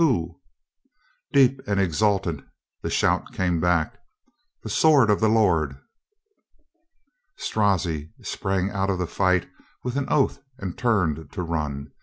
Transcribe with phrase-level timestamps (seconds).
[0.01, 0.39] Who?"
[1.31, 2.41] Deep and exultant
[2.81, 3.99] the shout came back:
[4.63, 5.77] "The sword of the Lord!"
[7.37, 9.47] Strozzi sprang out of the fight
[9.83, 11.91] with an oath and turned to run.